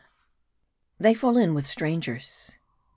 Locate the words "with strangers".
1.53-2.57